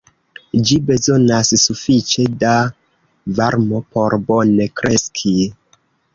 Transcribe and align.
Ĝi 0.69 0.77
bezonas 0.85 1.51
sufiĉe 1.63 2.25
da 2.45 2.55
varmo 3.41 3.83
por 3.93 4.19
bone 4.33 4.69
kreski. 4.81 5.37